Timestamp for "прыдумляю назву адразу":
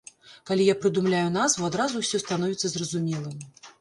0.85-1.95